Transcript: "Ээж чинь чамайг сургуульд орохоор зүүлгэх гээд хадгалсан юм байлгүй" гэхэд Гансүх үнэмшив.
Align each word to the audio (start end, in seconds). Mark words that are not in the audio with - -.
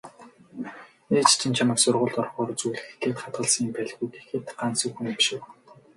"Ээж 1.17 1.29
чинь 1.39 1.55
чамайг 1.57 1.79
сургуульд 1.81 2.17
орохоор 2.21 2.51
зүүлгэх 2.59 2.87
гээд 3.01 3.17
хадгалсан 3.21 3.63
юм 3.67 3.71
байлгүй" 3.75 4.07
гэхэд 4.13 4.45
Гансүх 4.59 4.97
үнэмшив. 4.99 5.41